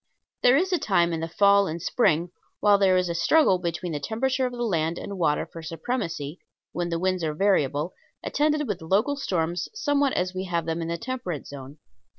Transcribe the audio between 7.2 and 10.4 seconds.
are variable, attended with local storms somewhat as